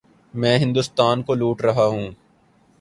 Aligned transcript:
میں 0.33 0.57
ہندوستان 0.59 1.23
کو 1.23 1.33
لوٹ 1.33 1.61
رہا 1.61 1.85
ہوں۔ 1.85 2.11